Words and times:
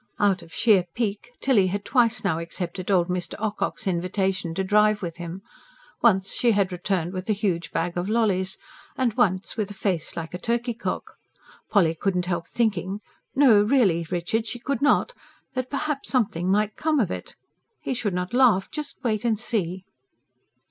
Out 0.19 0.41
of 0.41 0.51
sheer 0.51 0.85
pique 0.95 1.29
Tilly 1.41 1.67
had 1.67 1.85
twice 1.85 2.23
now 2.23 2.39
accepted 2.39 2.89
old 2.89 3.07
Mr. 3.07 3.35
Ocock's 3.37 3.85
invitation 3.85 4.55
to 4.55 4.63
drive 4.63 5.03
with 5.03 5.17
him. 5.17 5.43
Once, 6.01 6.33
she 6.33 6.53
had 6.53 6.71
returned 6.71 7.13
with 7.13 7.29
a 7.29 7.33
huge 7.33 7.69
bag 7.71 7.95
of 7.99 8.09
lollies; 8.09 8.57
and 8.97 9.13
once, 9.13 9.55
with 9.57 9.69
a 9.69 9.75
face 9.75 10.17
like 10.17 10.33
a 10.33 10.39
turkey 10.39 10.73
cock. 10.73 11.17
Polly 11.69 11.93
couldn't 11.93 12.25
help 12.25 12.47
thinking... 12.47 12.99
no, 13.35 13.61
really, 13.61 14.03
Richard, 14.09 14.47
she 14.47 14.57
could 14.57 14.81
not!... 14.81 15.13
that 15.53 15.69
perhaps 15.69 16.09
something 16.09 16.49
might 16.49 16.75
COME 16.75 16.99
of 16.99 17.11
it. 17.11 17.35
He 17.79 17.93
should 17.93 18.15
not 18.15 18.33
laugh; 18.33 18.71
just 18.71 18.95
wait 19.03 19.23
and 19.23 19.37
see. 19.37 19.85